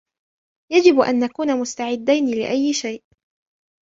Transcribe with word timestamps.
يجب 0.71 0.99
ان 0.99 1.19
نكون 1.19 1.59
مستعدين 1.59 2.25
لأي 2.31 2.73
شيء 2.73 3.03